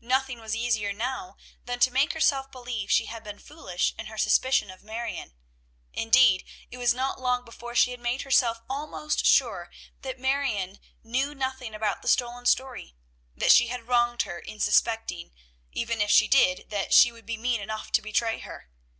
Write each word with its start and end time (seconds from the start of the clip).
Nothing 0.00 0.38
was 0.38 0.54
easier 0.54 0.92
now 0.92 1.36
than 1.64 1.80
to 1.80 1.90
make 1.90 2.12
herself 2.12 2.52
believe 2.52 2.88
she 2.88 3.06
had 3.06 3.24
been 3.24 3.40
foolish 3.40 3.94
in 3.98 4.06
her 4.06 4.16
suspicion 4.16 4.70
of 4.70 4.84
Marion; 4.84 5.34
indeed, 5.92 6.44
it 6.70 6.76
was 6.78 6.94
not 6.94 7.20
long 7.20 7.44
before 7.44 7.74
she 7.74 7.90
had 7.90 7.98
made 7.98 8.22
herself 8.22 8.60
almost 8.70 9.26
sure 9.26 9.72
that 10.02 10.20
Marion 10.20 10.78
knew 11.02 11.34
nothing 11.34 11.74
about 11.74 12.00
the 12.00 12.06
stolen 12.06 12.46
story, 12.46 12.94
that 13.36 13.50
she 13.50 13.66
had 13.66 13.88
wronged 13.88 14.22
her 14.22 14.38
in 14.38 14.60
suspecting, 14.60 15.32
even 15.72 16.00
if 16.00 16.12
she 16.12 16.28
did, 16.28 16.70
that 16.70 16.94
she 16.94 17.10
would 17.10 17.26
be 17.26 17.36
mean 17.36 17.60
enough 17.60 17.90
to 17.90 18.00
betray 18.00 18.38
her. 18.38 18.70